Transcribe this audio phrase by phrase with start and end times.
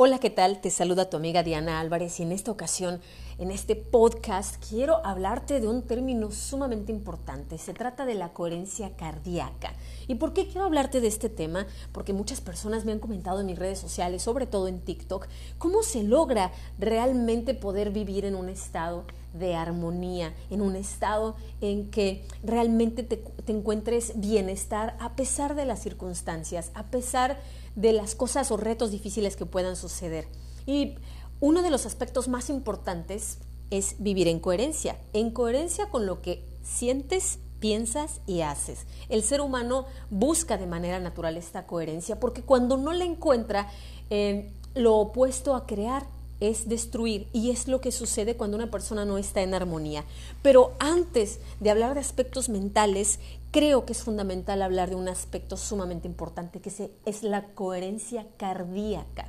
[0.00, 0.60] Hola, ¿qué tal?
[0.60, 3.00] Te saluda tu amiga Diana Álvarez y en esta ocasión,
[3.38, 7.58] en este podcast, quiero hablarte de un término sumamente importante.
[7.58, 9.72] Se trata de la coherencia cardíaca.
[10.06, 11.66] ¿Y por qué quiero hablarte de este tema?
[11.90, 15.26] Porque muchas personas me han comentado en mis redes sociales, sobre todo en TikTok,
[15.58, 21.90] cómo se logra realmente poder vivir en un estado de armonía, en un estado en
[21.90, 27.38] que realmente te, encuentres bienestar a pesar de las circunstancias, a pesar de
[27.76, 30.26] las cosas o retos difíciles que puedan suceder.
[30.66, 30.96] Y
[31.40, 33.38] uno de los aspectos más importantes
[33.70, 38.86] es vivir en coherencia, en coherencia con lo que sientes, piensas y haces.
[39.08, 43.70] El ser humano busca de manera natural esta coherencia porque cuando no la encuentra,
[44.10, 46.06] eh, lo opuesto a crear
[46.40, 50.04] es destruir y es lo que sucede cuando una persona no está en armonía.
[50.42, 53.18] Pero antes de hablar de aspectos mentales,
[53.50, 59.28] creo que es fundamental hablar de un aspecto sumamente importante que es la coherencia cardíaca.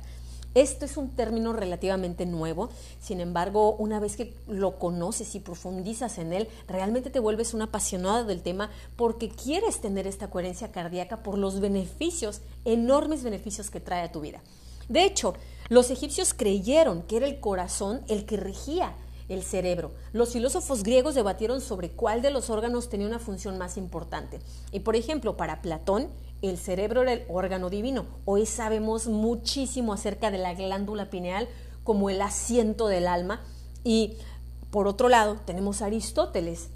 [0.54, 2.70] Esto es un término relativamente nuevo,
[3.00, 7.66] sin embargo, una vez que lo conoces y profundizas en él, realmente te vuelves una
[7.66, 13.78] apasionada del tema porque quieres tener esta coherencia cardíaca por los beneficios, enormes beneficios que
[13.78, 14.42] trae a tu vida.
[14.88, 15.34] De hecho,
[15.68, 18.96] los egipcios creyeron que era el corazón el que regía
[19.30, 19.92] el cerebro.
[20.12, 24.40] Los filósofos griegos debatieron sobre cuál de los órganos tenía una función más importante.
[24.72, 26.08] Y por ejemplo, para Platón,
[26.42, 28.06] el cerebro era el órgano divino.
[28.24, 31.48] Hoy sabemos muchísimo acerca de la glándula pineal
[31.84, 33.40] como el asiento del alma.
[33.84, 34.16] Y
[34.72, 36.70] por otro lado, tenemos Aristóteles.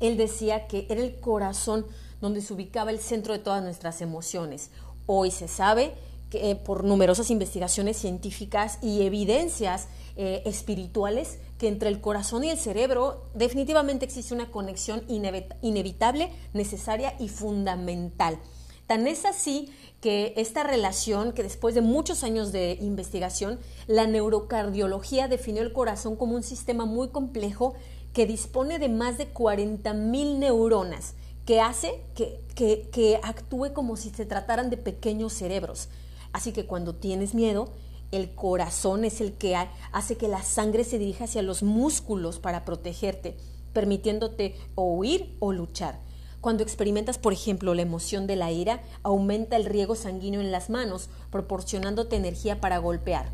[0.00, 1.86] Él decía que era el corazón
[2.20, 4.70] donde se ubicaba el centro de todas nuestras emociones.
[5.06, 5.94] Hoy se sabe
[6.34, 12.58] eh, por numerosas investigaciones científicas y evidencias eh, espirituales que entre el corazón y el
[12.58, 18.38] cerebro definitivamente existe una conexión inevitable, necesaria y fundamental.
[18.86, 25.28] Tan es así que esta relación, que después de muchos años de investigación, la neurocardiología
[25.28, 27.74] definió el corazón como un sistema muy complejo
[28.12, 31.14] que dispone de más de 40.000 neuronas,
[31.46, 35.88] que hace que, que actúe como si se trataran de pequeños cerebros.
[36.34, 37.68] Así que cuando tienes miedo,
[38.10, 39.56] el corazón es el que
[39.92, 43.36] hace que la sangre se dirija hacia los músculos para protegerte,
[43.72, 46.00] permitiéndote o huir o luchar.
[46.40, 50.70] Cuando experimentas, por ejemplo, la emoción de la ira, aumenta el riego sanguíneo en las
[50.70, 53.30] manos, proporcionándote energía para golpear.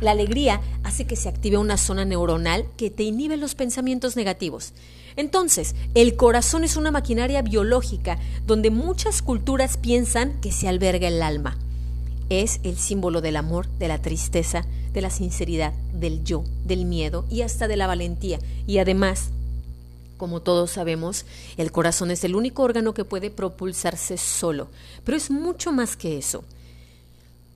[0.00, 4.74] La alegría hace que se active una zona neuronal que te inhibe los pensamientos negativos.
[5.16, 11.20] Entonces, el corazón es una maquinaria biológica donde muchas culturas piensan que se alberga el
[11.20, 11.58] alma
[12.28, 17.24] es el símbolo del amor, de la tristeza, de la sinceridad, del yo, del miedo
[17.30, 18.38] y hasta de la valentía.
[18.66, 19.30] Y además,
[20.16, 21.26] como todos sabemos,
[21.56, 24.68] el corazón es el único órgano que puede propulsarse solo,
[25.04, 26.44] pero es mucho más que eso.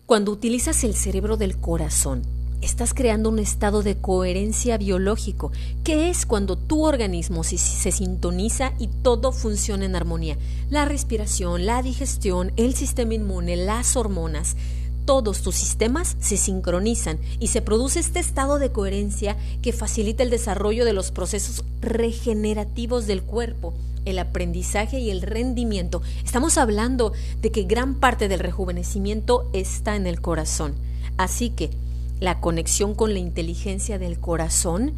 [0.07, 2.23] Cuando utilizas el cerebro del corazón,
[2.63, 5.53] estás creando un estado de coherencia biológico,
[5.85, 10.37] que es cuando tu organismo se, sintoniza y todo funciona en armonía.
[10.71, 14.57] La respiración, la digestión, el sistema inmune, las hormonas,
[15.05, 20.29] todos tus sistemas se sincronizan y se produce este estado de coherencia que facilita el
[20.29, 23.73] desarrollo de los procesos regenerativos del cuerpo,
[24.05, 26.03] el aprendizaje y el rendimiento.
[26.25, 30.75] Estamos hablando de que gran parte del rejuvenecimiento está en el corazón.
[31.17, 31.71] Así que
[32.21, 34.93] la conexión con la inteligencia del corazón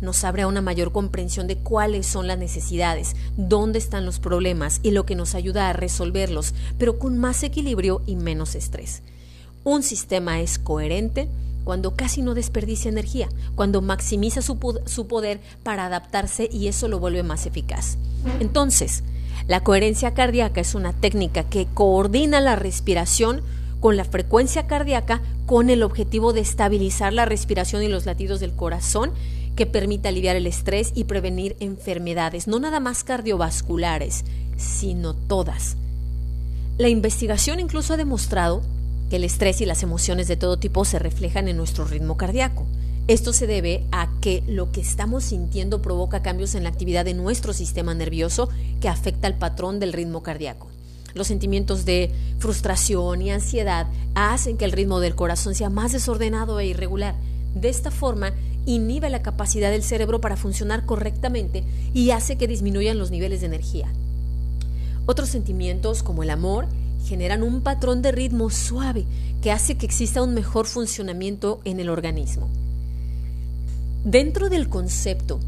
[0.00, 4.80] nos abre a una mayor comprensión de cuáles son las necesidades, dónde están los problemas
[4.82, 9.02] y lo que nos ayuda a resolverlos, pero con más equilibrio y menos estrés.
[9.62, 11.28] Un sistema es coherente
[11.64, 16.98] cuando casi no desperdicia energía, cuando maximiza su, su poder para adaptarse y eso lo
[16.98, 17.98] vuelve más eficaz.
[18.40, 19.02] Entonces,
[19.46, 23.42] la coherencia cardíaca es una técnica que coordina la respiración
[23.80, 28.52] con la frecuencia cardíaca con el objetivo de estabilizar la respiración y los latidos del
[28.52, 29.10] corazón
[29.56, 34.24] que permita aliviar el estrés y prevenir enfermedades, no nada más cardiovasculares,
[34.56, 35.76] sino todas.
[36.78, 38.62] La investigación incluso ha demostrado
[39.10, 42.64] que el estrés y las emociones de todo tipo se reflejan en nuestro ritmo cardíaco.
[43.08, 47.14] Esto se debe a que lo que estamos sintiendo provoca cambios en la actividad de
[47.14, 48.48] nuestro sistema nervioso
[48.80, 50.68] que afecta al patrón del ritmo cardíaco.
[51.14, 56.60] Los sentimientos de frustración y ansiedad hacen que el ritmo del corazón sea más desordenado
[56.60, 57.14] e irregular.
[57.54, 58.32] De esta forma,
[58.66, 61.64] inhibe la capacidad del cerebro para funcionar correctamente
[61.94, 63.88] y hace que disminuyan los niveles de energía.
[65.06, 66.66] Otros sentimientos, como el amor,
[67.06, 69.04] generan un patrón de ritmo suave
[69.42, 72.48] que hace que exista un mejor funcionamiento en el organismo.
[74.04, 75.40] Dentro del concepto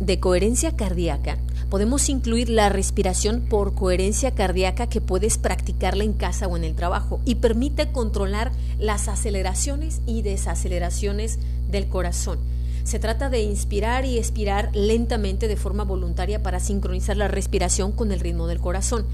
[0.00, 1.36] de coherencia cardíaca,
[1.68, 6.74] podemos incluir la respiración por coherencia cardíaca que puedes practicarla en casa o en el
[6.74, 11.38] trabajo y permite controlar las aceleraciones y desaceleraciones
[11.70, 12.38] del corazón.
[12.82, 18.10] Se trata de inspirar y expirar lentamente de forma voluntaria para sincronizar la respiración con
[18.10, 19.04] el ritmo del corazón.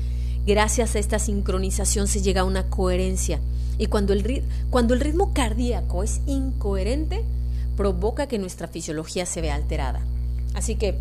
[0.46, 3.40] Gracias a esta sincronización se llega a una coherencia.
[3.76, 7.24] Y cuando el, cuando el ritmo cardíaco es incoherente,
[7.76, 10.00] provoca que nuestra fisiología se vea alterada.
[10.56, 10.96] Así que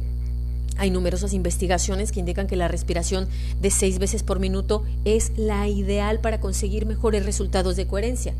[0.77, 3.27] hay numerosas investigaciones que indican que la respiración
[3.61, 8.35] de seis veces por minuto es la ideal para conseguir mejores resultados de coherencia.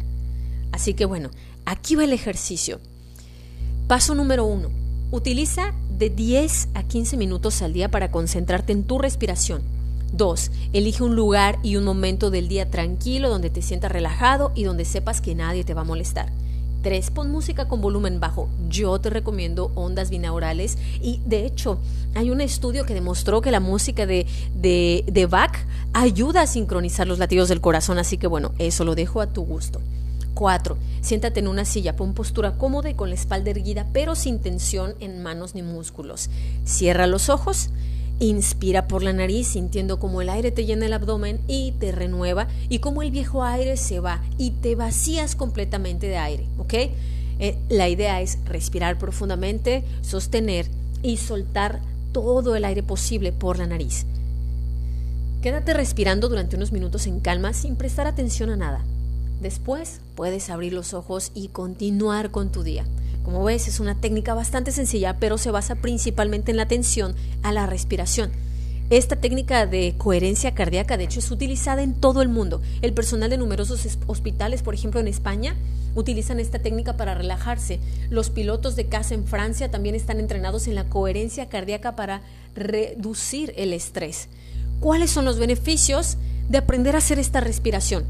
[0.74, 1.32] Así que bueno,
[1.66, 2.82] aquí va el ejercicio.
[3.88, 4.70] Paso número uno.
[5.12, 9.62] Utiliza de 10 a 15 minutos al día para concentrarte en tu respiración.
[10.12, 10.52] 2.
[10.74, 14.84] Elige un lugar y un momento del día tranquilo donde te sientas relajado y donde
[14.84, 16.30] sepas que nadie te va a molestar.
[16.86, 17.10] 3.
[17.10, 18.48] Pon música con volumen bajo.
[18.70, 21.80] Yo te recomiendo ondas binaurales y de hecho
[22.14, 27.08] hay un estudio que demostró que la música de, de, de Bach ayuda a sincronizar
[27.08, 29.82] los latidos del corazón, así que bueno, eso lo dejo a tu gusto.
[30.36, 30.78] 4.
[31.02, 34.94] Siéntate en una silla, pon postura cómoda y con la espalda erguida, pero sin tensión
[35.00, 36.30] en manos ni músculos.
[36.66, 37.72] Cierra los ojos
[38.20, 42.48] Inspira por la nariz sintiendo como el aire te llena el abdomen y te renueva
[42.70, 46.74] y como el viejo aire se va y te vacías completamente de aire, ¿ok?
[47.40, 50.68] Eh, la idea es respirar profundamente, sostener
[51.04, 51.82] y soltar
[52.14, 54.06] todo el aire posible por la nariz.
[55.42, 58.86] Quédate respirando durante unos minutos en calma sin prestar atención a nada.
[59.42, 62.86] Después puedes abrir los ojos y continuar con tu día.
[63.26, 67.52] Como ves, es una técnica bastante sencilla, pero se basa principalmente en la atención a
[67.52, 68.32] la respiración.
[68.92, 72.62] Esta técnica de coherencia cardíaca, de hecho, es utilizada en todo el mundo.
[72.84, 75.56] El personal de numerosos hospitales, por ejemplo, en España,
[75.96, 77.80] utilizan esta técnica para relajarse.
[78.12, 82.22] Los pilotos de casa en Francia también están entrenados en la coherencia cardíaca para
[82.54, 84.28] reducir el estrés.
[84.80, 86.18] ¿Cuáles son los beneficios
[86.48, 88.06] de aprender a hacer esta respiración?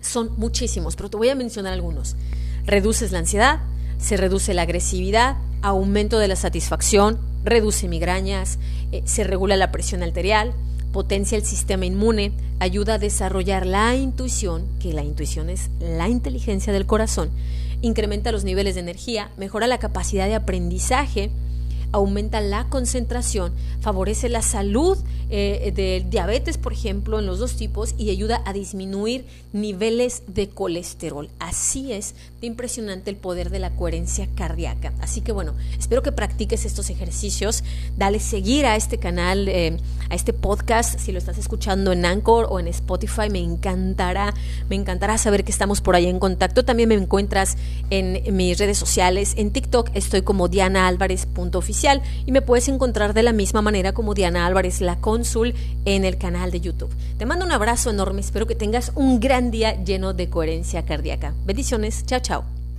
[0.00, 2.14] Son muchísimos, pero te voy a mencionar algunos.
[2.66, 3.62] Reduces la ansiedad,
[4.02, 8.58] se reduce la agresividad, aumento de la satisfacción, reduce migrañas,
[8.90, 10.52] eh, se regula la presión arterial,
[10.92, 16.72] potencia el sistema inmune, ayuda a desarrollar la intuición, que la intuición es la inteligencia
[16.72, 17.30] del corazón,
[17.80, 21.30] incrementa los niveles de energía, mejora la capacidad de aprendizaje,
[21.92, 24.98] aumenta la concentración, favorece la salud
[25.30, 30.48] eh, del diabetes, por ejemplo, en los dos tipos y ayuda a disminuir niveles de
[30.48, 31.30] colesterol.
[31.38, 34.92] Así es de impresionante el poder de la coherencia cardíaca.
[35.00, 37.64] Así que bueno, espero que practiques estos ejercicios.
[37.96, 39.76] Dale seguir a este canal, eh,
[40.10, 44.34] a este podcast, si lo estás escuchando en Anchor o en Spotify, me encantará,
[44.68, 46.64] me encantará saber que estamos por ahí en contacto.
[46.64, 47.56] También me encuentras
[47.90, 50.88] en mis redes sociales, en TikTok estoy como Diana
[52.26, 56.16] Y me puedes encontrar de la misma manera como Diana Álvarez, la cónsul, en el
[56.16, 56.94] canal de YouTube.
[57.18, 61.34] Te mando un abrazo enorme, espero que tengas un gran día lleno de coherencia cardíaca.
[61.44, 62.61] Bendiciones, chao, chao.